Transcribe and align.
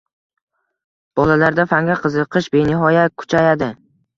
bolalarda 1.19 1.67
fanga 1.73 1.99
qiziqish 2.07 2.51
benihoya 2.57 3.07
kuchayadi; 3.21 3.71